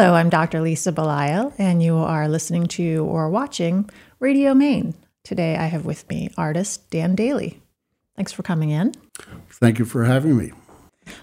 [0.00, 0.62] Hello, I'm Dr.
[0.62, 4.94] Lisa Belisle, and you are listening to or watching Radio Maine.
[5.24, 7.60] Today I have with me artist Dan Daly.
[8.16, 8.94] Thanks for coming in.
[9.50, 10.52] Thank you for having me.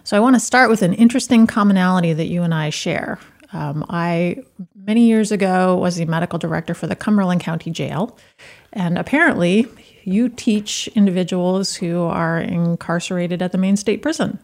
[0.03, 3.17] So, I want to start with an interesting commonality that you and I share.
[3.51, 4.44] Um, I,
[4.76, 8.15] many years ago, was the medical director for the Cumberland County Jail.
[8.73, 9.65] And apparently,
[10.03, 14.37] you teach individuals who are incarcerated at the Maine State Prison.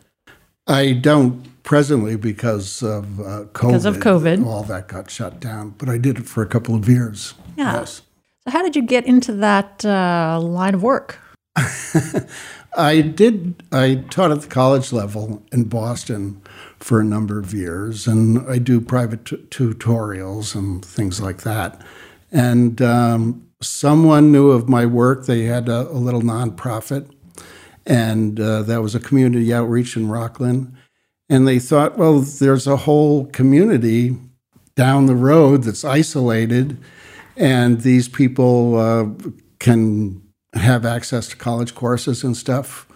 [0.66, 3.68] I don't presently because of uh, COVID.
[3.68, 4.46] Because of COVID.
[4.46, 7.34] All that got shut down, but I did it for a couple of years.
[7.58, 7.80] Yeah.
[7.80, 8.02] Yes.
[8.44, 11.20] So, how did you get into that uh, line of work?
[12.76, 16.42] I did, I taught at the college level in Boston
[16.80, 21.82] for a number of years, and I do private t- tutorials and things like that.
[22.32, 25.28] And um, someone knew of my work.
[25.28, 27.10] They had a, a little nonprofit,
[27.86, 30.76] and uh, that was a community outreach in Rockland.
[31.30, 34.18] And they thought, well, there's a whole community
[34.76, 36.78] down the road that's isolated,
[37.38, 39.06] and these people uh,
[39.60, 40.22] can
[40.54, 42.88] have access to college courses and stuff.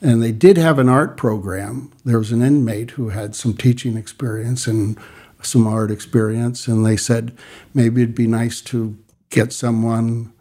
[0.00, 1.92] And they did have an art program.
[2.04, 4.98] There was an inmate who had some teaching experience and
[5.42, 6.66] some art experience.
[6.66, 7.36] And they said
[7.72, 8.98] maybe it'd be nice to
[9.30, 10.32] get someone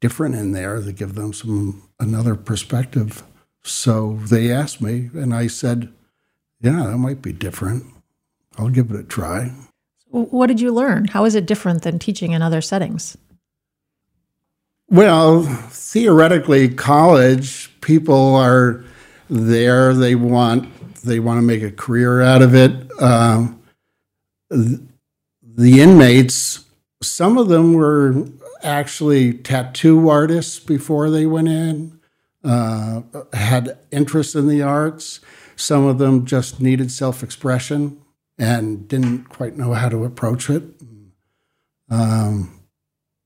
[0.00, 3.22] different in there to give them some another perspective.
[3.62, 5.92] So they asked me, and I said,
[6.60, 7.84] yeah, that might be different.
[8.58, 9.52] I'll give it a try.
[10.08, 11.06] What did you learn?
[11.06, 13.16] How is it different than teaching in other settings?
[14.88, 18.84] Well, theoretically, college people are
[19.28, 19.94] there.
[19.94, 20.68] They want
[21.02, 22.72] they want to make a career out of it.
[22.98, 23.48] Uh,
[24.50, 26.64] the inmates,
[27.02, 28.26] some of them were
[28.62, 31.98] actually tattoo artists before they went in.
[32.42, 33.02] Uh,
[33.32, 35.20] had interest in the arts.
[35.60, 38.00] Some of them just needed self expression
[38.38, 40.62] and didn't quite know how to approach it.
[41.90, 42.60] Um,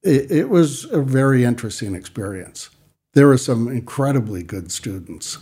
[0.03, 0.31] it.
[0.31, 2.71] It was a very interesting experience.
[3.13, 5.39] There were some incredibly good students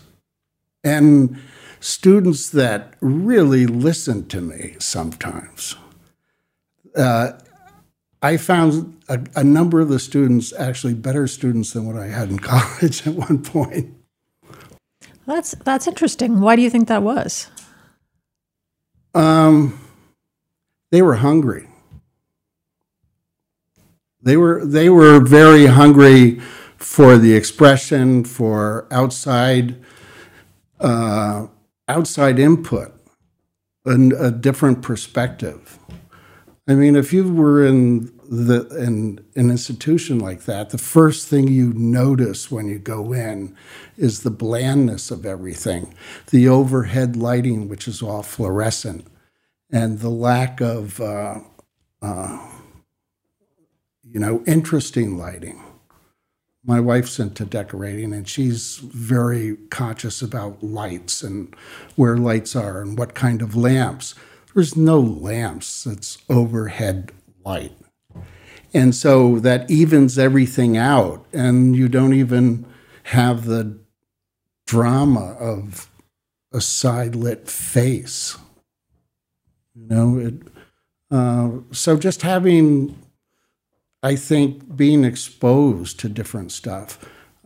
[0.84, 1.40] and
[1.80, 5.76] students that really listened to me sometimes.
[6.96, 7.32] Uh,
[8.20, 12.28] I found a, a, number of the students actually better students than what I had
[12.28, 13.94] in college at one point.
[15.26, 16.40] That's that's interesting.
[16.40, 17.48] Why do you think that was?
[19.14, 19.78] Um,
[20.90, 21.68] they were hungry.
[24.20, 26.40] They were they were very hungry
[26.76, 29.76] for the expression, for outside
[30.80, 31.46] uh,
[31.88, 32.92] outside input,
[33.84, 35.78] and a different perspective.
[36.68, 41.48] I mean, if you were in the in an institution like that, the first thing
[41.48, 43.54] you notice when you go in
[43.98, 45.92] is the blandness of everything,
[46.30, 49.06] the overhead lighting, which is all fluorescent,
[49.70, 51.40] and the lack of uh,
[52.00, 52.48] uh,
[54.02, 55.62] you know interesting lighting.
[56.64, 61.54] My wife's into decorating, and she's very conscious about lights and
[61.96, 64.14] where lights are and what kind of lamps
[64.54, 67.10] there's no lamps, it's overhead
[67.42, 67.72] light.
[68.74, 72.64] And so that evens everything out, and you don't even
[73.04, 73.78] have the
[74.66, 75.90] drama of
[76.52, 78.38] a side lit face.
[79.74, 80.34] You know, it,
[81.10, 82.98] uh, so just having,
[84.02, 86.98] I think, being exposed to different stuff.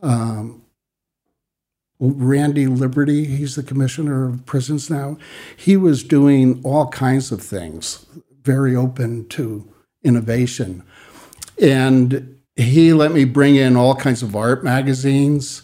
[0.03, 0.63] Um,
[1.99, 5.17] Randy Liberty, he's the commissioner of prisons now.
[5.57, 8.07] He was doing all kinds of things,
[8.43, 9.73] very open to
[10.05, 10.85] innovation.
[11.61, 15.63] And he let me bring in all kinds of art magazines,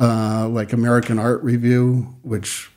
[0.00, 2.70] uh, like American Art Review, which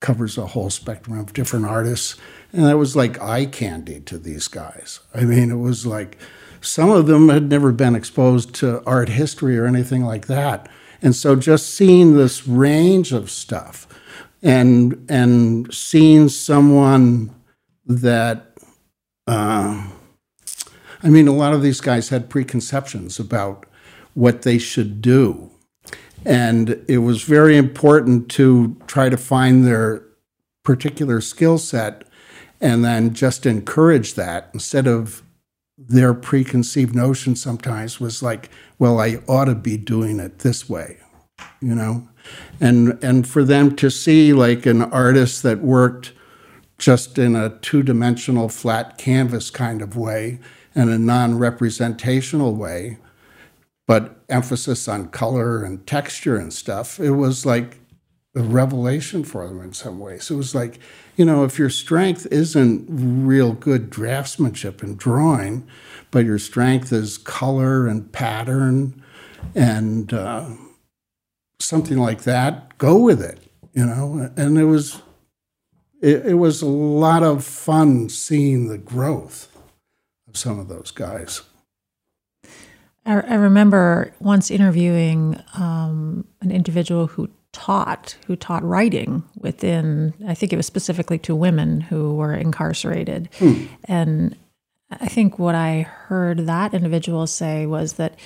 [0.00, 2.16] covers a whole spectrum of different artists.
[2.52, 5.00] And that was like eye candy to these guys.
[5.14, 6.18] I mean, it was like
[6.60, 10.68] some of them had never been exposed to art history or anything like that.
[11.00, 13.88] And so just seeing this range of stuff
[14.42, 17.34] and and seeing someone
[17.86, 18.56] that
[19.26, 19.88] uh,
[21.02, 23.66] I mean, a lot of these guys had preconceptions about
[24.14, 25.50] what they should do.
[26.24, 30.04] And it was very important to try to find their
[30.62, 32.04] particular skill set
[32.60, 35.22] and then just encourage that instead of
[35.76, 40.98] their preconceived notion sometimes was like, well, I ought to be doing it this way,
[41.60, 42.08] you know?
[42.60, 46.12] And and for them to see like an artist that worked
[46.78, 50.38] just in a two-dimensional flat canvas kind of way
[50.74, 52.98] and a non-representational way,
[53.86, 57.78] but emphasis on color and texture and stuff, it was like
[58.34, 60.30] a revelation for them in some ways.
[60.30, 60.78] It was like,
[61.16, 65.66] you know, if your strength isn't real good draftsmanship and drawing,
[66.10, 69.02] but your strength is color and pattern
[69.54, 70.48] and uh,
[71.58, 73.38] something like that, go with it,
[73.74, 74.30] you know.
[74.36, 75.02] And it was,
[76.00, 79.51] it, it was a lot of fun seeing the growth
[80.32, 81.42] of some of those guys.
[83.04, 90.34] I, I remember once interviewing um, an individual who taught, who taught writing within, I
[90.34, 93.28] think it was specifically to women who were incarcerated.
[93.38, 93.66] Hmm.
[93.84, 94.36] And
[94.90, 98.18] I think what I heard that individual say was that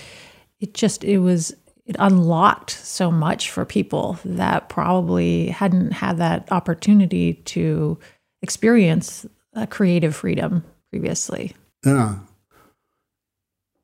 [0.61, 1.55] it just, it was,
[1.85, 7.99] it unlocked so much for people that probably hadn't had that opportunity to
[8.43, 9.27] experience
[9.71, 11.55] creative freedom previously.
[11.87, 12.17] Yeah.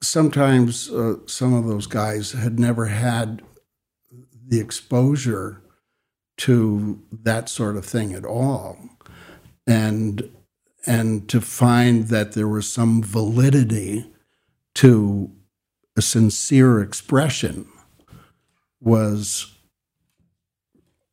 [0.02, 3.42] Sometimes uh, some of those guys had never had
[4.44, 5.62] the exposure
[6.38, 8.76] to that sort of thing at all
[9.66, 10.28] and
[10.84, 14.10] and to find that there was some validity
[14.74, 15.30] to
[15.96, 17.66] a sincere expression
[18.80, 19.54] was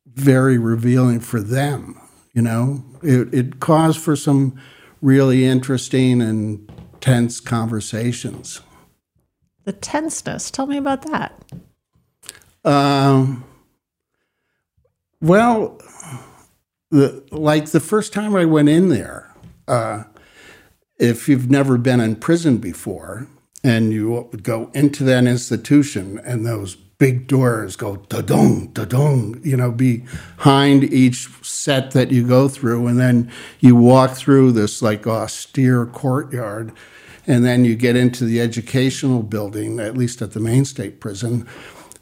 [0.06, 2.00] very revealing for them
[2.32, 4.60] you know it, it caused for some
[5.00, 8.60] really interesting and tense conversations.
[9.64, 10.50] The tenseness.
[10.50, 11.42] Tell me about that.
[12.64, 13.44] Um,
[15.20, 15.80] well,
[16.90, 19.34] the, like the first time I went in there,
[19.68, 20.04] uh,
[20.98, 23.26] if you've never been in prison before
[23.62, 29.72] and you go into that institution and those big doors go da-dong, da-dong, you know,
[29.72, 32.86] behind each set that you go through.
[32.86, 36.72] And then you walk through this like austere courtyard.
[37.26, 41.48] And then you get into the educational building, at least at the Maine State Prison,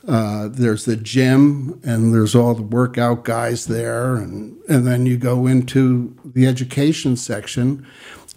[0.07, 5.19] uh, there's the gym, and there's all the workout guys there, and and then you
[5.19, 7.87] go into the education section,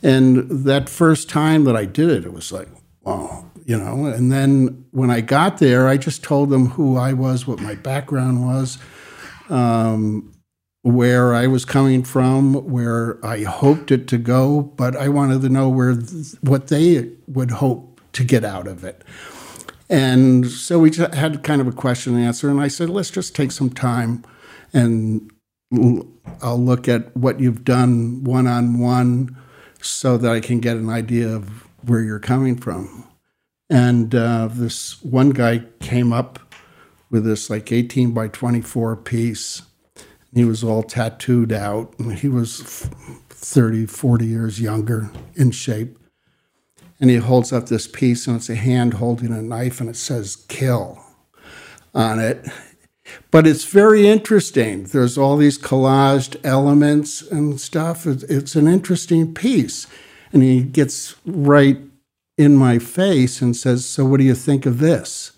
[0.04, 2.68] and that first time that I did it, it was like,
[3.04, 4.06] wow, you know.
[4.08, 7.76] And then when I got there, I just told them who I was, what my
[7.76, 8.78] background was,
[9.50, 10.34] um,
[10.82, 15.50] where I was coming from, where I hoped it to go, but I wanted to
[15.50, 15.94] know where
[16.42, 19.06] what they would hope to get out of it.
[19.90, 22.50] And so we had kind of a question and answer.
[22.50, 24.26] And I said, let's just take some time
[24.74, 25.32] and
[26.42, 29.38] I'll look at what you've done one on one
[29.82, 33.08] so that I can get an idea of where you're coming from.
[33.72, 36.40] And uh, this one guy came up
[37.10, 39.62] with this like 18 by 24 piece.
[40.34, 42.90] He was all tattooed out, and he was
[43.30, 45.98] 30, 40 years younger in shape.
[47.00, 49.96] And he holds up this piece and it's a hand holding a knife and it
[49.96, 51.04] says kill
[51.96, 52.48] on it.
[53.32, 54.84] But it's very interesting.
[54.84, 58.06] There's all these collaged elements and stuff.
[58.06, 59.88] It's an interesting piece.
[60.32, 61.80] And he gets right
[62.38, 65.34] in my face and says so what do you think of this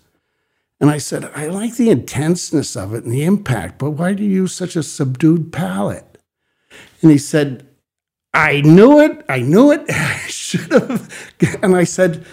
[0.80, 4.22] and i said i like the intenseness of it and the impact but why do
[4.22, 6.18] you use such a subdued palette
[7.02, 7.66] and he said
[8.34, 9.24] I knew it.
[9.28, 9.84] I knew it.
[9.88, 11.08] I should have.
[11.62, 12.26] And I said,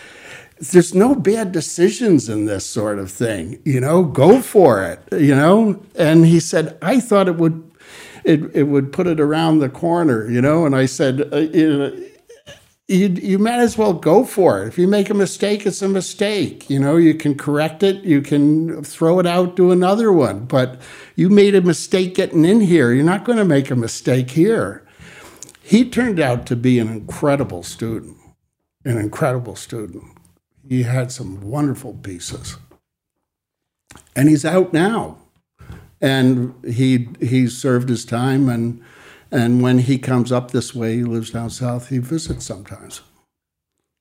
[0.59, 3.61] there's no bad decisions in this sort of thing.
[3.65, 4.99] You know, go for it.
[5.11, 5.83] You know.
[5.95, 7.71] And he said, I thought it would,
[8.23, 10.29] it it would put it around the corner.
[10.29, 10.65] You know.
[10.65, 11.91] And I said, uh,
[12.91, 14.67] you, you might as well go for it.
[14.67, 16.69] If you make a mistake, it's a mistake.
[16.69, 18.03] You know, you can correct it.
[18.03, 20.45] You can throw it out, do another one.
[20.45, 20.81] But
[21.15, 22.91] you made a mistake getting in here.
[22.91, 24.85] You're not going to make a mistake here
[25.71, 28.17] he turned out to be an incredible student,
[28.83, 30.03] an incredible student.
[30.67, 32.57] He had some wonderful pieces.
[34.13, 35.19] And he's out now.
[36.01, 38.83] And he he served his time and
[39.31, 43.01] and when he comes up this way, he lives down south, he visits sometimes.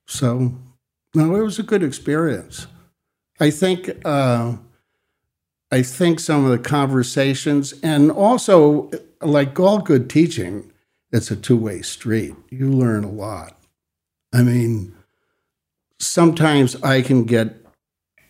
[0.07, 0.55] So
[1.15, 2.67] no, it was a good experience.
[3.39, 4.57] I think uh,
[5.71, 8.91] I think some of the conversations and also
[9.23, 10.73] like all good teaching,
[11.13, 12.35] it's a two way street.
[12.51, 13.57] You learn a lot.
[14.33, 14.95] I mean,
[15.99, 17.65] sometimes I can get,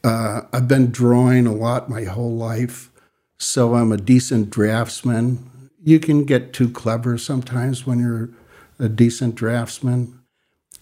[0.04, 2.90] uh, I've been drawing a lot my whole life,
[3.38, 5.50] so I'm a decent draftsman.
[5.82, 8.30] You can get too clever sometimes when you're
[8.78, 10.20] a decent draftsman.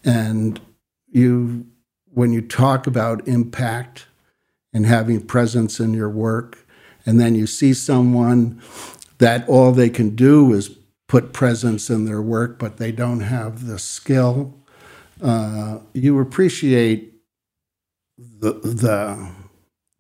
[0.04, 0.60] And
[1.08, 1.66] you,
[2.12, 4.06] when you talk about impact
[4.72, 6.66] and having presence in your work,
[7.06, 8.60] and then you see someone
[9.18, 10.70] that all they can do is
[11.08, 14.54] put presence in their work, but they don't have the skill.
[15.20, 17.14] Uh, you appreciate
[18.18, 19.30] the the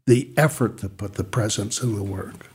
[0.06, 2.48] the effort to put the presence in the work.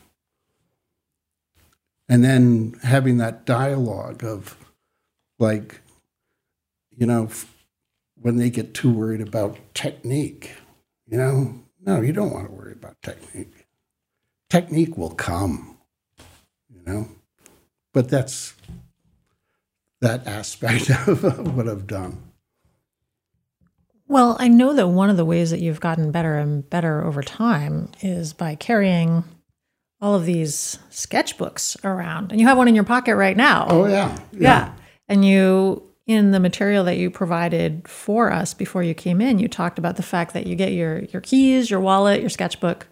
[2.09, 4.57] And then having that dialogue of
[5.39, 5.81] like
[6.95, 7.29] you know
[8.15, 10.51] when they get too worried about technique
[11.07, 11.59] you know?
[11.85, 13.67] No you don't want to worry about technique.
[14.49, 15.77] Technique will come
[16.73, 17.07] you know?
[17.93, 18.53] But that's
[20.01, 22.21] that aspect of what i've done.
[24.07, 27.23] Well i know that one of the ways that you've gotten better and better over
[27.23, 29.23] time is by carrying
[30.03, 32.33] all of these sketchbooks around.
[32.33, 33.67] And you have one in your pocket right now.
[33.69, 34.19] Oh yeah.
[34.33, 34.73] Yeah, yeah.
[35.07, 39.47] and you in the material that you provided for us before you came in you
[39.47, 42.85] talked about the fact that you get your your keys your wallet your sketchbook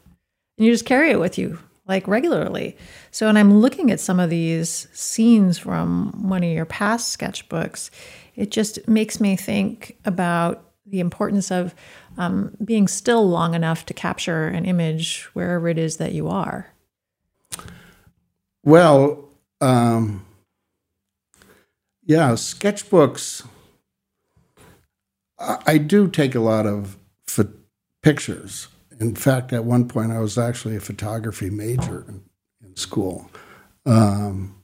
[0.57, 2.77] and you just carry it with you like regularly.
[3.11, 7.89] So and i'm looking at some of these scenes from one of your past sketchbooks.
[8.37, 11.75] It just makes me think about the importance of
[12.17, 16.71] um, being still long enough to capture an image wherever it is that you are
[18.63, 20.25] well, um,
[22.03, 23.45] yeah, sketchbooks.
[25.39, 27.47] I, I, do take a lot of ph-
[28.01, 28.67] pictures.
[28.99, 32.23] In fact, at one point, I was actually a photography major in,
[32.63, 33.31] in school.
[33.85, 34.63] Um,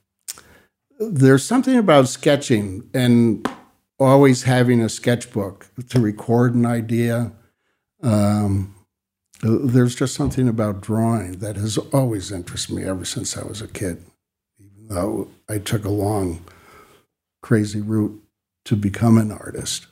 [0.99, 3.47] there's something about sketching and
[3.99, 7.31] always having a sketchbook to record an idea.
[8.03, 8.75] Um,
[9.41, 13.67] there's just something about drawing that has always interested me ever since I was a
[13.67, 14.03] kid,
[14.59, 16.43] even though I took a long,
[17.41, 18.21] crazy route
[18.65, 19.87] to become an artist.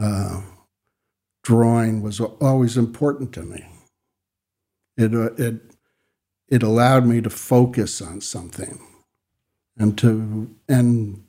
[0.00, 0.42] Uh,
[1.42, 3.66] drawing was always important to me.
[4.96, 5.60] It, uh, it,
[6.48, 8.80] it allowed me to focus on something
[9.76, 11.24] and to, and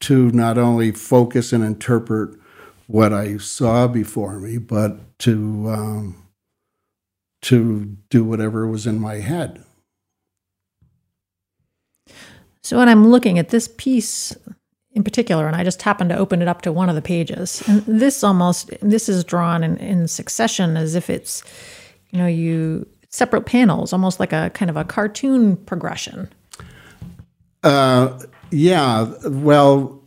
[0.00, 2.38] to not only focus and interpret
[2.86, 6.21] what I saw before me, but to um,
[7.42, 9.64] to do whatever was in my head.
[12.62, 14.36] So when I'm looking at this piece
[14.94, 17.62] in particular, and I just happened to open it up to one of the pages,
[17.66, 21.42] and this almost this is drawn in, in succession as if it's,
[22.10, 26.28] you know, you separate panels, almost like a kind of a cartoon progression.
[27.62, 28.18] Uh,
[28.50, 30.02] yeah, well,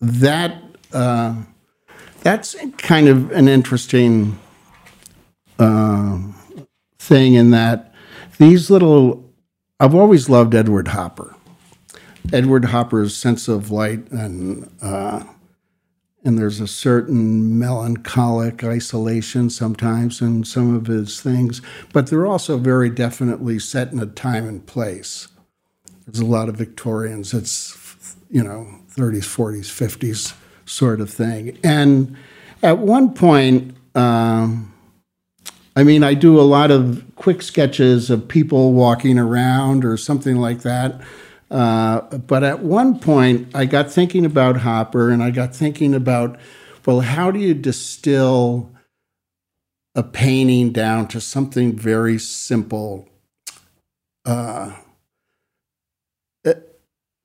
[0.00, 1.34] that uh,
[2.22, 4.38] that's kind of an interesting
[6.98, 7.94] thing in that
[8.38, 9.30] these little,
[9.80, 11.36] I've always loved Edward Hopper.
[12.32, 15.24] Edward Hopper's sense of light and uh,
[16.24, 21.62] and there's a certain melancholic isolation sometimes in some of his things,
[21.92, 25.28] but they're also very definitely set in a time and place.
[26.06, 27.34] There's a lot of Victorians.
[27.34, 30.34] It's you know 30s, 40s, 50s
[30.66, 31.58] sort of thing.
[31.64, 32.16] And
[32.62, 34.72] at one point, um,
[35.76, 40.36] I mean, I do a lot of quick sketches of people walking around or something
[40.36, 41.00] like that.
[41.50, 46.38] Uh, but at one point, I got thinking about Hopper and I got thinking about,
[46.86, 48.70] well, how do you distill
[49.94, 53.08] a painting down to something very simple?
[54.24, 54.72] Uh,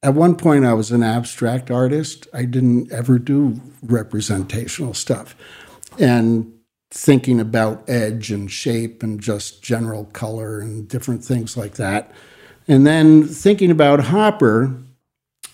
[0.06, 2.28] at one point, I was an abstract artist.
[2.32, 5.36] I didn't ever do representational stuff.
[5.98, 6.55] And
[6.98, 12.10] thinking about edge and shape and just general color and different things like that.
[12.70, 14.74] And then thinking about Hopper,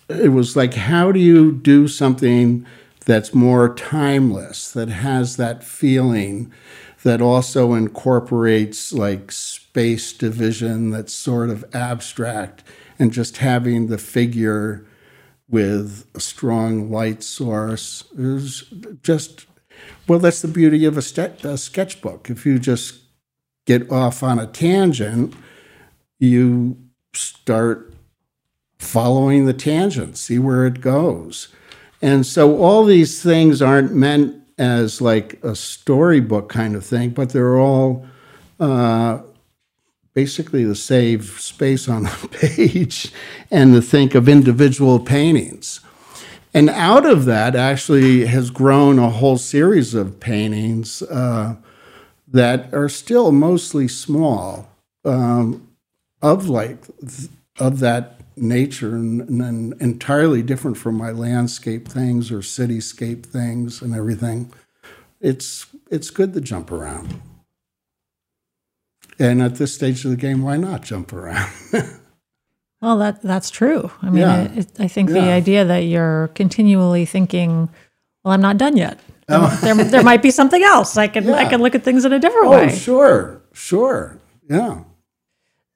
[0.08, 2.64] it was like, how do you do something
[3.06, 6.54] that's more timeless, that has that feeling,
[7.02, 12.64] that also incorporates like space division that's sort of abstract,
[13.00, 14.86] and just having the figure
[15.50, 18.72] with a strong light source is
[19.02, 19.48] just
[20.08, 22.30] well, that's the beauty of a, a sketchbook.
[22.30, 23.00] If you just
[23.66, 25.34] get off on a tangent,
[26.20, 26.78] you
[27.14, 27.94] start
[28.80, 31.50] following the tangent, see where it goes.
[32.02, 37.30] And so all these things aren't meant as like a storybook kind of thing, but
[37.30, 38.06] they're all
[38.60, 39.22] uh,
[40.14, 43.12] basically to save space on the page
[43.50, 45.80] and to think of individual paintings.
[46.54, 51.56] And out of that actually has grown a whole series of paintings uh,
[52.28, 54.70] that are still mostly small,
[55.06, 55.68] um,
[56.22, 56.84] of like
[57.60, 63.96] of that nature and, and, entirely different from my landscape things or cityscape things and
[63.96, 64.52] everything.
[65.20, 67.22] It's it's good to jump around.
[69.20, 71.52] And at this stage of the game, why not jump around?
[72.82, 73.92] Well, that that's true.
[74.02, 74.52] I mean, yeah.
[74.54, 75.16] it, I think yeah.
[75.16, 77.70] the idea that you're continually thinking,
[78.24, 79.00] "Well, I'm not done yet.
[79.30, 79.58] Oh.
[79.62, 80.98] there, there might be something else.
[80.98, 81.36] I can yeah.
[81.36, 84.18] I can look at things in a different oh, way." Sure, sure,
[84.50, 84.84] yeah.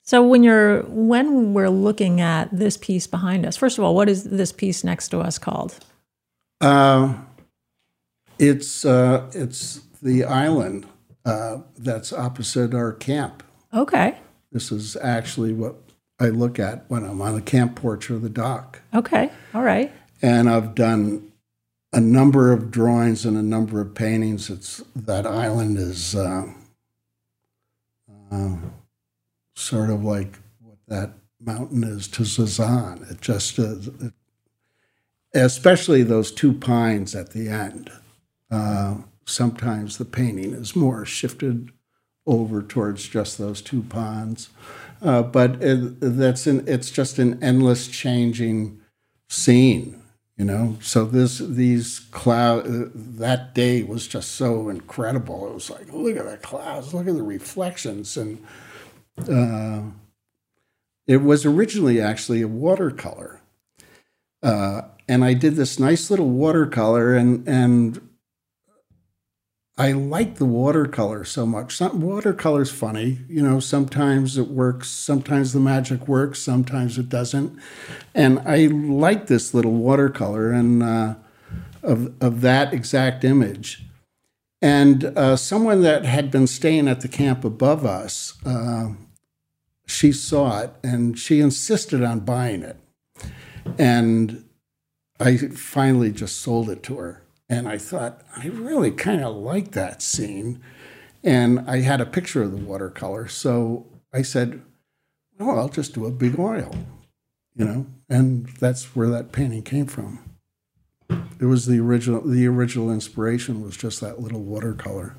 [0.02, 4.10] So when you're when we're looking at this piece behind us, first of all, what
[4.10, 5.78] is this piece next to us called?
[6.60, 7.14] Uh,
[8.40, 10.88] it's uh, it's the island
[11.26, 13.44] uh, that's opposite our camp.
[13.74, 14.18] Okay.
[14.52, 15.76] This is actually what
[16.20, 18.82] I look at when I'm on the camp porch or the dock.
[18.94, 19.30] Okay.
[19.54, 19.92] All right.
[20.22, 21.32] And I've done
[21.92, 24.50] a number of drawings and a number of paintings.
[24.50, 26.46] It's that island is uh,
[28.32, 28.56] uh,
[29.56, 33.06] sort of like what that mountain is to Cezanne.
[33.10, 34.14] It just is, it,
[35.34, 37.92] especially those two pines at the end.
[38.50, 38.96] Uh,
[39.26, 41.72] sometimes the painting is more shifted
[42.26, 44.50] over towards just those two ponds.
[45.02, 48.80] Uh, but it, that's an, it's just an endless changing
[49.30, 50.02] scene,
[50.38, 50.78] you know.
[50.82, 55.48] So this these cloud uh, that day was just so incredible.
[55.48, 58.44] It was like, look at the clouds, look at the reflections, and
[59.30, 59.84] uh,
[61.06, 63.42] it was originally actually a watercolor.
[64.42, 68.10] Uh, and I did this nice little watercolor, and and
[69.78, 71.76] I like the watercolor so much.
[71.76, 73.60] Some watercolor's funny, you know.
[73.60, 77.60] Sometimes it works, sometimes the magic works, sometimes it doesn't.
[78.14, 81.16] And I like this little watercolor and uh,
[81.84, 83.84] of of that exact image.
[84.62, 88.94] And uh, someone that had been staying at the camp above us, uh,
[89.86, 92.78] she saw it and she insisted on buying it.
[93.78, 94.46] And
[95.20, 99.72] I finally just sold it to her and I thought, I really kind of like
[99.72, 100.62] that scene.
[101.24, 103.28] And I had a picture of the watercolor.
[103.28, 104.62] So I said,
[105.40, 106.76] well, I'll just do a big oil,
[107.56, 107.88] you know?
[108.10, 110.20] And that's where that painting came from.
[111.40, 115.16] It was the original, the original inspiration was just that little watercolor.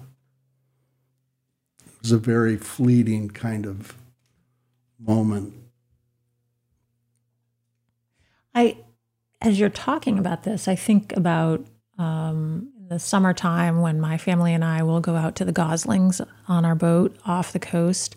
[1.85, 3.97] It was a very fleeting kind of
[4.99, 5.55] moment.
[8.55, 8.79] I,
[9.41, 11.67] as you're talking about this, I think about
[11.99, 16.21] um, in the summertime when my family and I will go out to the Goslings
[16.49, 18.17] on our boat off the coast.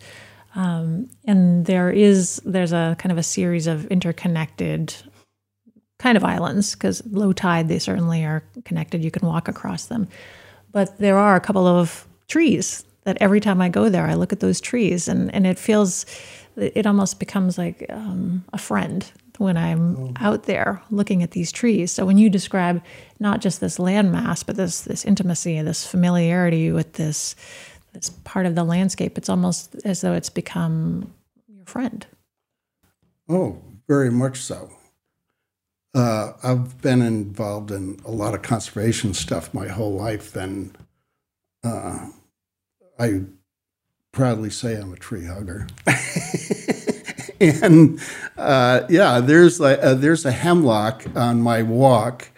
[0.56, 4.94] Um, and there is there's a kind of a series of interconnected
[6.00, 9.04] kind of islands because low tide they certainly are connected.
[9.04, 10.08] You can walk across them.
[10.72, 14.32] But there are a couple of trees that every time i go there i look
[14.32, 16.06] at those trees and, and it feels
[16.56, 20.14] it almost becomes like um, a friend when I'm oh.
[20.18, 21.92] out there looking at these trees.
[21.92, 22.84] So when you describe
[23.20, 27.36] not just this landmass, but this this intimacy, this familiarity with this
[27.94, 31.12] this part of the landscape, it's almost as though it's become
[31.48, 32.06] your friend.
[33.30, 34.70] Oh, very much so.
[35.96, 40.78] Uh, I've been involved in a lot of conservation stuff my whole life, and
[41.64, 42.10] uh,
[43.00, 43.22] I
[44.12, 45.66] proudly say I'm a tree hugger.
[47.62, 48.00] and
[48.38, 52.30] uh, yeah, there's like uh, there's a hemlock on my walk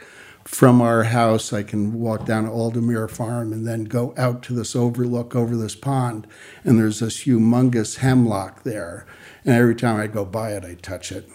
[0.46, 1.52] from our house.
[1.52, 5.56] I can walk down to Aldermere Farm and then go out to this overlook over
[5.56, 6.28] this pond,
[6.64, 9.08] and there's this humongous hemlock there.
[9.44, 11.28] And every time I go by it, I touch it,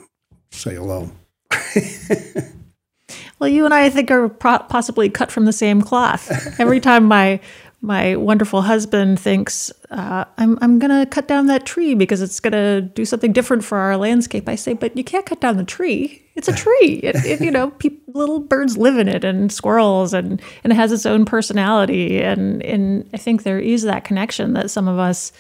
[0.51, 1.11] say hello.
[3.41, 6.31] well, you and I, I think, are possibly cut from the same cloth.
[6.61, 7.41] Every time my
[7.87, 12.81] my wonderful husband thinks uh, I'm I'm gonna cut down that tree because it's gonna
[12.81, 14.49] do something different for our landscape.
[14.49, 16.21] I say, but you can't cut down the tree.
[16.35, 17.01] It's a tree.
[17.05, 17.73] It, it, you know,
[18.09, 22.21] little birds live in it, and squirrels, and and it has its own personality.
[22.21, 25.31] And and I think there is that connection that some of us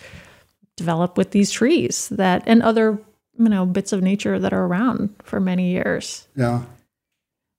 [0.76, 3.00] develop with these trees that and other
[3.36, 6.28] you know bits of nature that are around for many years.
[6.36, 6.62] Yeah,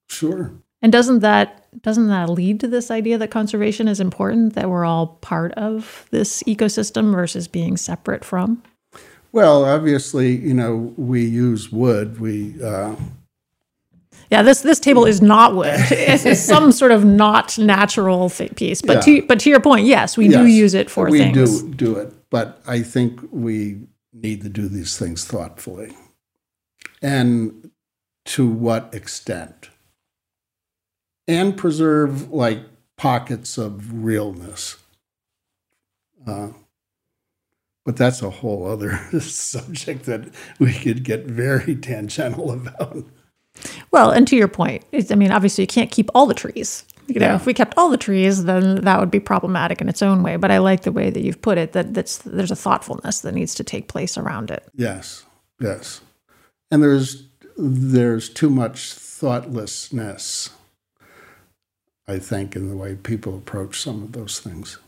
[0.08, 0.50] sure.
[0.80, 4.84] And doesn't that doesn't that lead to this idea that conservation is important that we're
[4.84, 8.62] all part of this ecosystem versus being separate from?
[9.32, 12.18] Well, obviously, you know, we use wood.
[12.18, 12.96] We uh,
[14.30, 15.74] yeah, this this table is not wood.
[15.90, 18.82] It's, some sort of not natural piece.
[18.82, 19.20] But yeah.
[19.20, 21.62] to but to your point, yes, we yes, do use it for we things.
[21.62, 25.94] We do do it, but I think we need to do these things thoughtfully,
[27.02, 27.70] and
[28.26, 29.70] to what extent
[31.28, 32.60] and preserve like
[32.96, 34.76] pockets of realness.
[36.26, 36.48] Uh,
[37.84, 43.04] but that's a whole other subject that we could get very tangential about.
[43.90, 46.84] Well, and to your point, I mean, obviously you can't keep all the trees.
[47.06, 47.36] You know, yeah.
[47.36, 50.36] if we kept all the trees, then that would be problematic in its own way.
[50.36, 51.72] But I like the way that you've put it.
[51.72, 54.62] That that's there's a thoughtfulness that needs to take place around it.
[54.74, 55.24] Yes,
[55.58, 56.02] yes,
[56.70, 60.50] and there's there's too much thoughtlessness
[62.08, 64.78] I think, in the way people approach some of those things.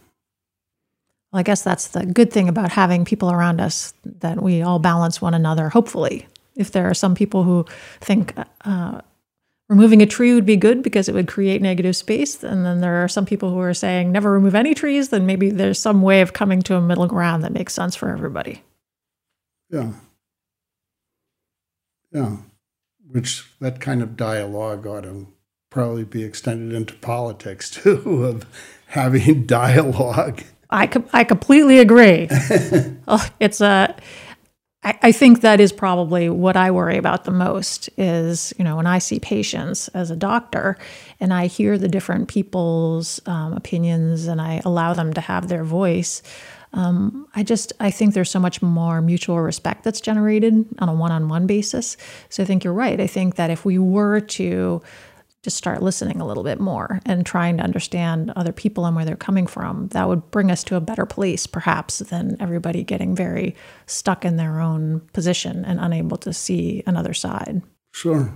[1.31, 4.79] Well, I guess that's the good thing about having people around us that we all
[4.79, 6.27] balance one another, hopefully.
[6.57, 7.67] If there are some people who
[8.01, 9.03] think uh,
[9.69, 13.05] removing a tree would be good because it would create negative space, and then there
[13.05, 16.23] are some people who are saying never remove any trees, then maybe there's some way
[16.23, 18.63] of coming to a middle ground that makes sense for everybody.
[19.71, 19.93] Yeah.
[22.13, 22.39] Yeah.
[23.09, 25.29] Which that kind of dialogue ought to
[25.71, 28.47] probably be extended into politics too, of
[28.87, 30.43] having dialogue.
[30.71, 32.29] I, I completely agree.
[33.09, 33.95] oh, it's a,
[34.85, 38.77] I, I think that is probably what I worry about the most is, you know,
[38.77, 40.79] when I see patients as a doctor
[41.19, 45.65] and I hear the different people's um, opinions and I allow them to have their
[45.65, 46.23] voice,
[46.73, 50.95] um, I just I think there's so much more mutual respect that's generated on a
[50.95, 51.97] one-on-one basis.
[52.29, 53.01] So I think you're right.
[53.01, 54.81] I think that if we were to
[55.43, 59.05] just start listening a little bit more and trying to understand other people and where
[59.05, 63.17] they're coming from, that would bring us to a better place, perhaps, than everybody getting
[63.17, 63.55] very
[63.87, 67.63] stuck in their own position and unable to see another side.
[67.93, 68.33] Sure.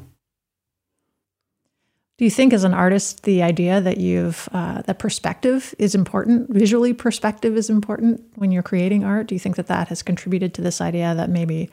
[2.16, 6.48] Do you think, as an artist, the idea that you've uh, that perspective is important,
[6.48, 9.26] visually perspective is important when you're creating art?
[9.26, 11.70] Do you think that that has contributed to this idea that maybe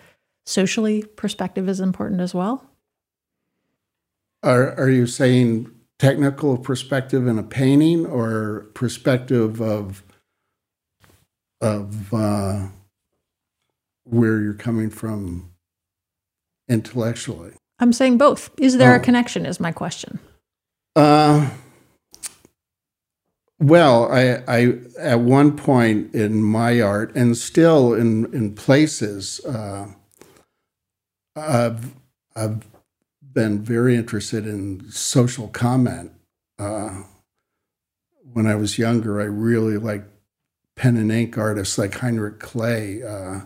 [0.48, 2.71] socially perspective is important as well?
[4.44, 10.04] Are Are you saying technical perspective in a painting, or perspective of
[11.62, 12.68] of uh,
[14.04, 15.52] where you're coming from
[16.68, 17.54] intellectually?
[17.80, 18.50] I'm saying both.
[18.58, 18.98] Is there oh.
[18.98, 19.46] a connection?
[19.46, 20.20] Is my question.
[20.96, 21.50] Uh,
[23.60, 29.88] well, I, I at one point in my art, and still in in places, uh,
[31.36, 31.94] I've
[32.36, 32.71] I've
[33.34, 36.12] been very interested in social comment.
[36.60, 37.04] Uh,
[38.34, 40.10] when I was younger, I really liked
[40.76, 43.04] pen and ink artists like Heinrich Kley.
[43.04, 43.46] Uh,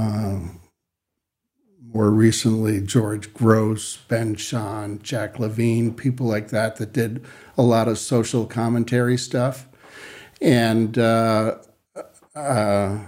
[0.00, 0.38] uh,
[1.92, 7.24] more recently George Grosz, Ben Shahn, Jack Levine, people like that that did
[7.58, 9.66] a lot of social commentary stuff.
[10.40, 11.58] And uh,
[12.34, 12.98] uh,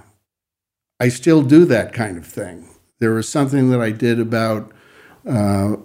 [1.01, 2.69] I still do that kind of thing.
[3.01, 4.71] There was something that I did about,
[5.27, 5.77] uh,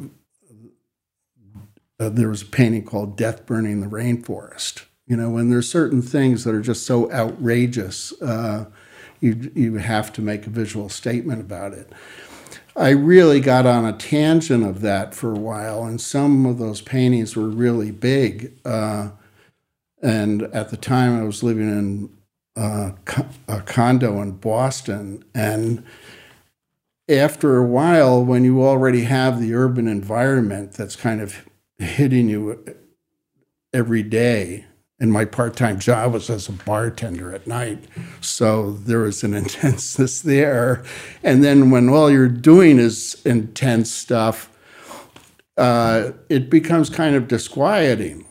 [2.00, 4.86] uh there was a painting called Death Burning the Rainforest.
[5.08, 8.66] You know, when there's certain things that are just so outrageous, uh,
[9.20, 11.92] you, you have to make a visual statement about it.
[12.76, 16.82] I really got on a tangent of that for a while, and some of those
[16.82, 18.54] paintings were really big.
[18.64, 19.10] Uh,
[20.02, 22.10] and at the time, I was living in
[22.56, 22.92] uh,
[23.48, 25.84] a condo in Boston, and
[27.10, 32.64] after a while, when you already have the urban environment that's kind of hitting you
[33.74, 34.66] every day,
[35.00, 37.86] and my part-time job was as a bartender at night
[38.20, 40.84] so there was an intenseness there.
[41.24, 44.50] And then when all you're doing is intense stuff
[45.58, 48.26] uh, it becomes kind of disquieting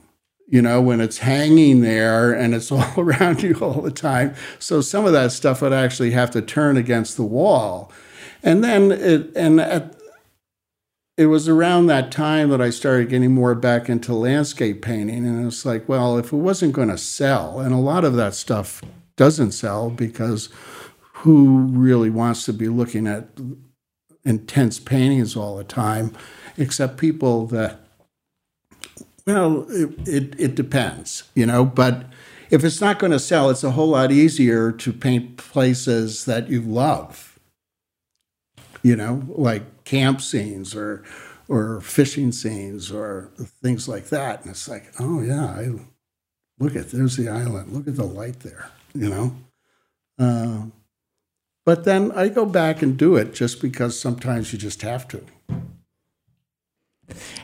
[0.50, 4.34] you know when it's hanging there and it's all around you all the time.
[4.58, 7.92] So some of that stuff would actually have to turn against the wall
[8.42, 9.98] and then it and at
[11.18, 15.26] it was around that time that I started getting more back into landscape painting.
[15.26, 18.34] And it's like, well, if it wasn't going to sell, and a lot of that
[18.34, 18.82] stuff
[19.16, 20.48] doesn't sell because
[21.00, 23.26] who really wants to be looking at
[24.24, 26.12] intense paintings all the time,
[26.56, 27.80] except people that,
[29.26, 32.04] well, it, it, it depends, you know, but
[32.50, 36.48] if it's not going to sell, it's a whole lot easier to paint places that
[36.48, 37.27] you love,
[38.82, 41.04] you know, like camp scenes or
[41.48, 43.30] or fishing scenes or
[43.62, 44.42] things like that.
[44.42, 45.70] And it's like, oh yeah, I,
[46.58, 47.72] look at there's the island.
[47.72, 48.70] Look at the light there.
[48.94, 49.36] You know.
[50.18, 50.66] Uh,
[51.64, 55.22] but then I go back and do it just because sometimes you just have to.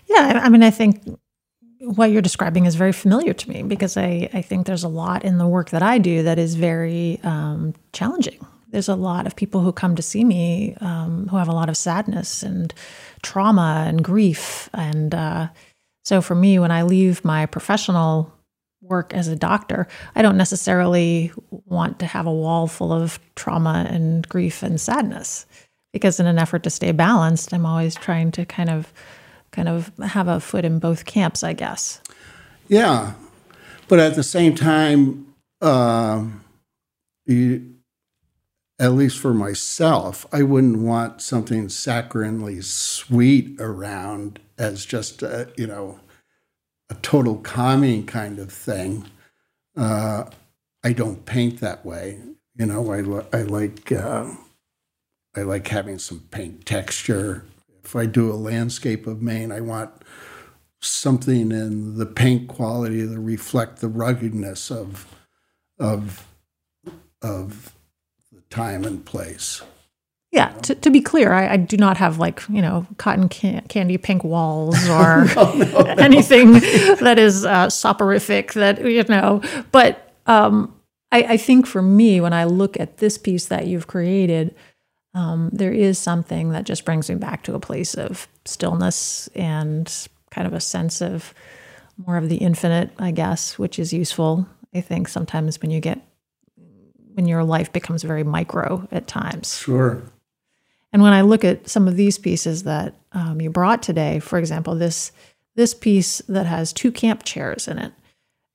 [0.07, 1.03] Yeah, I mean, I think
[1.81, 5.25] what you're describing is very familiar to me because I, I think there's a lot
[5.25, 8.45] in the work that I do that is very um, challenging
[8.75, 11.69] there's a lot of people who come to see me um, who have a lot
[11.69, 12.75] of sadness and
[13.23, 14.69] trauma and grief.
[14.75, 15.49] And uh,
[16.05, 18.33] so for me, when I leave my professional
[18.83, 23.87] work as a doctor, I don't necessarily want to have a wall full of trauma
[23.89, 25.47] and grief and sadness
[25.93, 28.93] because in an effort to stay balanced, I'm always trying to kind of
[29.53, 32.01] kind of have a foot in both camps, I guess.
[32.67, 33.13] Yeah.
[33.87, 35.33] But at the same time,
[35.63, 36.25] uh,
[37.27, 37.74] you,
[38.79, 45.67] at least for myself, I wouldn't want something saccharinely sweet around as just a, you
[45.67, 46.01] know
[46.91, 49.07] a total calming kind of thing.
[49.77, 50.25] Uh,
[50.83, 52.21] I don't paint that way.
[52.57, 54.33] You know, I, I like uh,
[55.37, 57.45] I like having some paint texture.
[57.83, 59.91] If I do a landscape of Maine, I want
[60.81, 65.07] something in the paint quality to reflect the ruggedness of
[65.79, 66.27] of
[67.23, 67.75] of
[68.55, 69.63] time and place.
[70.31, 73.63] Yeah, to, to be clear, I, I do not have like, you know, cotton can-
[73.69, 75.27] candy pink walls or
[75.99, 80.75] anything that is uh, soporific that, you know, but um,
[81.13, 84.55] I, I think for me, when I look at this piece that you've created,
[85.15, 90.09] um, there is something that just brings me back to a place of stillness and
[90.31, 91.33] kind of a sense of
[91.97, 94.49] more of the infinite, I guess, which is useful.
[94.75, 96.01] I think sometimes when you get
[97.15, 99.57] when your life becomes very micro at times.
[99.57, 100.03] Sure.
[100.93, 104.39] And when I look at some of these pieces that um, you brought today, for
[104.39, 105.11] example, this
[105.57, 107.93] this piece that has two camp chairs in it,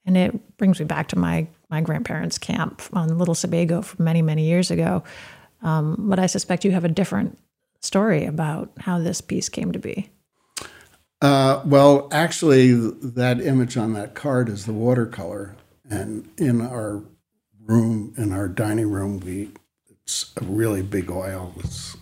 [0.06, 4.22] and it brings me back to my my grandparents' camp on Little Sebago from many
[4.22, 5.04] many years ago.
[5.62, 7.38] Um, but I suspect you have a different
[7.82, 10.10] story about how this piece came to be.
[11.22, 15.58] Uh, well, actually, that image on that card is the watercolor,
[15.90, 17.04] and in our
[17.70, 19.52] room, in our dining room, we
[20.04, 21.54] it's a really big oil.
[21.60, 21.96] It's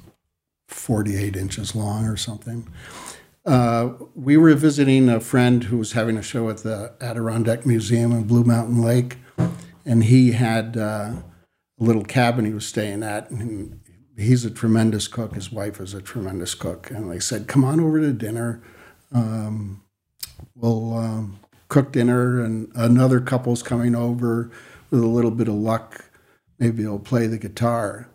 [0.69, 2.69] 48 inches long or something.
[3.45, 8.13] Uh, we were visiting a friend who was having a show at the Adirondack Museum
[8.13, 9.17] in Blue Mountain Lake,
[9.85, 11.23] and he had uh, a
[11.79, 13.29] little cabin he was staying at.
[13.29, 13.81] And
[14.17, 15.35] he's a tremendous cook.
[15.35, 16.89] His wife is a tremendous cook.
[16.89, 18.61] And they said, Come on over to dinner.
[19.13, 19.83] Um,
[20.55, 24.49] we'll um, cook dinner, and another couple's coming over
[24.89, 26.05] with a little bit of luck.
[26.59, 28.09] Maybe he'll play the guitar.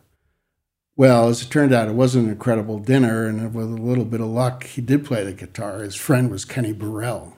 [0.97, 4.21] Well, as it turned out, it wasn't an incredible dinner, and with a little bit
[4.21, 5.81] of luck, he did play the guitar.
[5.81, 7.37] His friend was Kenny Burrell,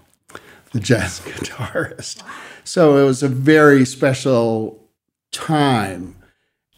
[0.73, 2.23] the jazz guitarist.
[2.65, 4.85] So it was a very special
[5.31, 6.17] time.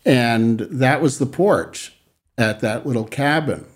[0.05, 1.95] And that was the porch
[2.37, 3.67] at that little cabin.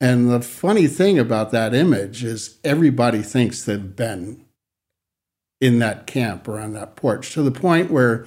[0.00, 4.44] And the funny thing about that image is everybody thinks they've been
[5.62, 8.26] in that camp or on that porch to the point where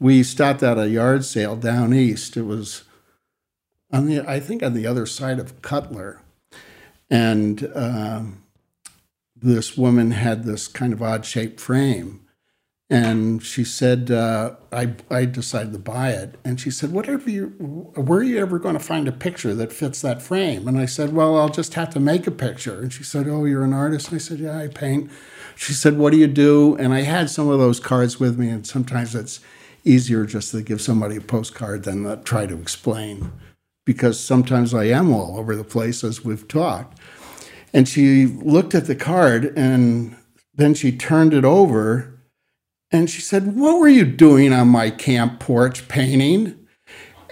[0.00, 2.36] we stopped at a yard sale down east.
[2.36, 2.82] It was
[3.92, 6.20] on the, I think, on the other side of Cutler.
[7.08, 8.42] And um,
[9.36, 12.18] this woman had this kind of odd shaped frame.
[12.90, 16.34] And she said, uh, I, I decided to buy it.
[16.44, 17.46] And she said, whatever you,
[17.94, 20.66] where are you ever going to find a picture that fits that frame?
[20.66, 22.80] And I said, well, I'll just have to make a picture.
[22.80, 24.08] And she said, oh, you're an artist?
[24.08, 25.12] And I said, yeah, I paint.
[25.56, 26.76] She said, what do you do?
[26.76, 28.48] And I had some of those cards with me.
[28.48, 29.40] And sometimes it's
[29.84, 33.32] easier just to give somebody a postcard than to try to explain
[33.84, 36.98] because sometimes I am all over the place as we've talked.
[37.72, 40.16] And she looked at the card and
[40.54, 42.20] then she turned it over
[42.90, 46.58] and she said, What were you doing on my camp porch painting?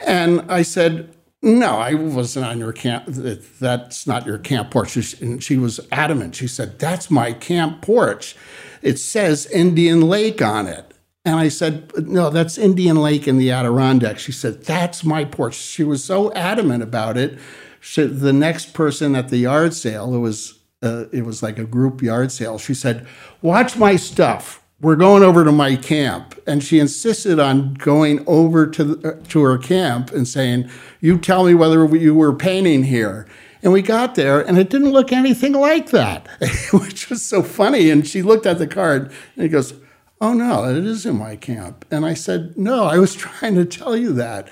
[0.06, 3.04] And I said, No, I wasn't on your camp.
[3.06, 5.20] That's not your camp porch.
[5.20, 6.34] And she was adamant.
[6.34, 8.36] She said, That's my camp porch.
[8.82, 10.92] It says Indian Lake on it.
[11.24, 14.18] And I said, No, that's Indian Lake in the Adirondack.
[14.18, 15.54] She said, That's my porch.
[15.54, 17.38] She was so adamant about it.
[17.80, 21.64] She, the next person at the yard sale, it was uh, it was like a
[21.64, 22.58] group yard sale.
[22.58, 23.06] She said,
[23.42, 24.59] "Watch my stuff.
[24.80, 29.42] We're going over to my camp." And she insisted on going over to the, to
[29.42, 33.26] her camp and saying, "You tell me whether you were painting here."
[33.62, 36.26] And we got there, and it didn't look anything like that,
[36.72, 37.90] which was so funny.
[37.90, 39.74] And she looked at the card, and he goes,
[40.22, 41.86] Oh, no, it is in my camp.
[41.90, 44.48] And I said, No, I was trying to tell you that.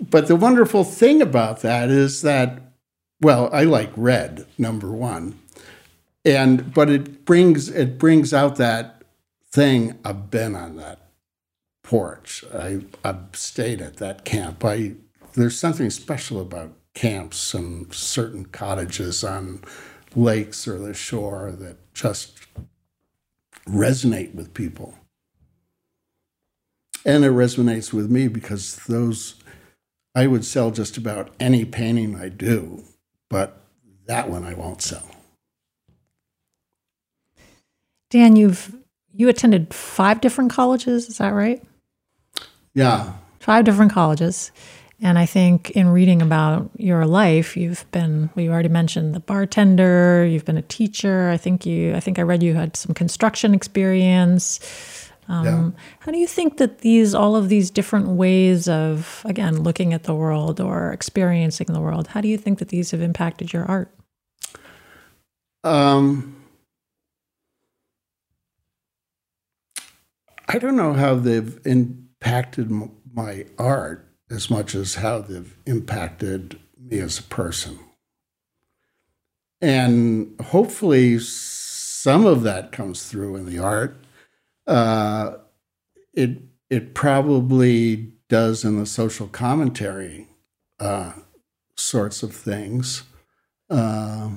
[0.00, 2.60] But the wonderful thing about that is that,
[3.20, 5.38] well, I like red, number one.
[6.24, 8.97] And but it brings it brings out that
[9.52, 11.10] thing I've been on that
[11.82, 12.44] porch.
[12.54, 14.64] I I've stayed at that camp.
[14.64, 14.94] I
[15.34, 19.62] there's something special about camps and certain cottages on
[20.16, 22.38] lakes or the shore that just
[23.68, 24.94] resonate with people.
[27.04, 29.36] And it resonates with me because those,
[30.14, 32.82] I would sell just about any painting I do,
[33.30, 33.62] but
[34.06, 35.08] that one I won't sell.
[38.10, 38.74] Dan, you've
[39.18, 41.60] you attended five different colleges, is that right?
[42.72, 43.14] Yeah.
[43.40, 44.52] Five different colleges.
[45.00, 49.20] And I think in reading about your life, you've been well, you already mentioned the
[49.20, 51.30] bartender, you've been a teacher.
[51.30, 54.60] I think you I think I read you had some construction experience.
[55.26, 55.70] Um, yeah.
[55.98, 60.04] How do you think that these all of these different ways of again looking at
[60.04, 63.64] the world or experiencing the world, how do you think that these have impacted your
[63.64, 63.92] art?
[65.64, 66.37] Um,
[70.48, 72.70] I don't know how they've impacted
[73.12, 77.78] my art as much as how they've impacted me as a person.
[79.60, 83.96] And hopefully, some of that comes through in the art.
[84.66, 85.34] Uh,
[86.14, 86.38] it
[86.70, 90.28] it probably does in the social commentary
[90.80, 91.12] uh,
[91.76, 93.02] sorts of things.
[93.68, 94.30] Uh,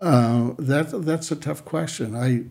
[0.00, 2.14] uh, that that's a tough question.
[2.14, 2.44] I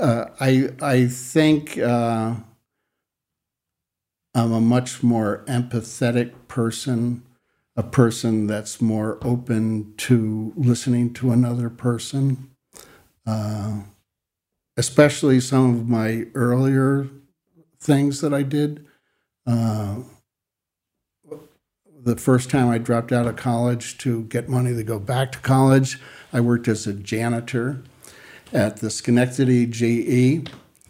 [0.00, 2.34] uh, I I think uh,
[4.34, 7.22] I'm a much more empathetic person,
[7.76, 12.50] a person that's more open to listening to another person.
[13.26, 13.80] Uh,
[14.76, 17.08] especially some of my earlier
[17.78, 18.86] things that I did.
[19.46, 19.96] Uh,
[22.02, 25.38] the first time I dropped out of college to get money to go back to
[25.38, 26.00] college,
[26.32, 27.82] I worked as a janitor
[28.52, 30.48] at the Schenectady GE,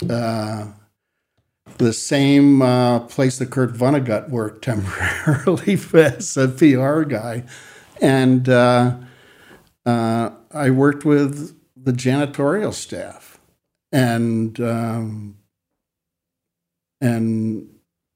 [0.08, 0.66] uh,
[1.78, 7.44] the same uh, place that Kurt Vonnegut worked temporarily as a PR guy.
[8.00, 8.96] And uh,
[9.86, 13.38] uh, I worked with the janitorial staff.
[13.92, 15.36] And um,
[17.00, 17.68] and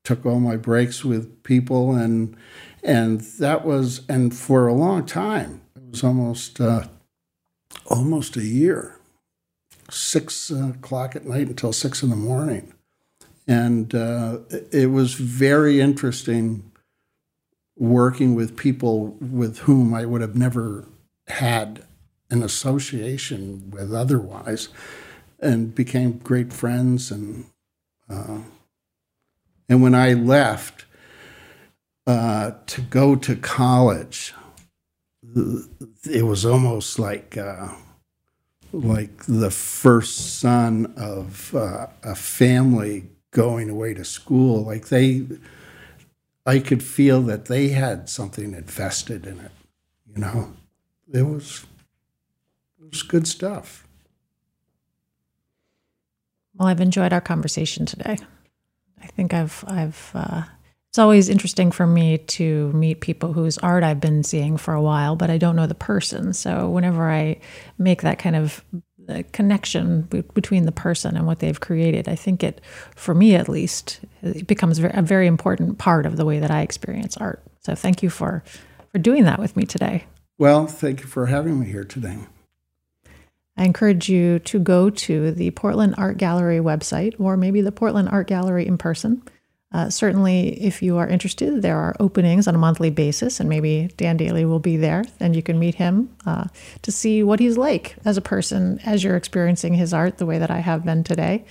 [0.04, 1.94] took all my breaks with people.
[1.94, 2.36] And
[2.82, 6.86] and that was and for a long time it was almost uh,
[7.86, 8.93] almost a year
[9.90, 12.72] six o'clock at night until six in the morning.
[13.46, 14.38] And uh,
[14.72, 16.70] it was very interesting
[17.76, 20.86] working with people with whom I would have never
[21.26, 21.84] had
[22.30, 24.68] an association with otherwise
[25.40, 27.46] and became great friends and
[28.08, 28.40] uh,
[29.68, 30.84] and when I left
[32.06, 34.34] uh, to go to college,
[35.34, 37.68] it was almost like uh,
[38.74, 44.64] like the first son of uh, a family going away to school.
[44.64, 45.26] Like they,
[46.44, 49.52] I could feel that they had something invested in it.
[50.06, 50.52] You know,
[51.12, 51.66] it was
[52.80, 53.86] it was good stuff.
[56.56, 58.16] Well, I've enjoyed our conversation today.
[59.02, 60.42] I think I've I've uh,
[60.94, 64.80] it's always interesting for me to meet people whose art I've been seeing for a
[64.80, 66.32] while, but I don't know the person.
[66.32, 67.40] So whenever I
[67.78, 68.64] make that kind of
[69.08, 70.02] uh, connection
[70.34, 72.60] between the person and what they've created, I think it,
[72.94, 76.60] for me at least, it becomes a very important part of the way that I
[76.60, 77.42] experience art.
[77.58, 78.44] So thank you for
[78.92, 80.04] for doing that with me today.
[80.38, 82.18] Well, thank you for having me here today.
[83.56, 88.10] I encourage you to go to the Portland Art Gallery website or maybe the Portland
[88.10, 89.24] Art Gallery in person.
[89.74, 93.90] Uh, certainly, if you are interested, there are openings on a monthly basis, and maybe
[93.96, 96.44] Dan Daly will be there, and you can meet him uh,
[96.82, 100.38] to see what he's like as a person as you're experiencing his art the way
[100.38, 101.44] that I have been today.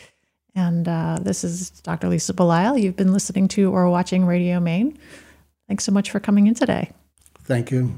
[0.56, 2.08] And uh, this is Dr.
[2.08, 2.82] Lisa Belisle.
[2.82, 4.98] You've been listening to or watching Radio Maine.
[5.68, 6.92] Thanks so much for coming in today.
[7.44, 7.94] Thank you.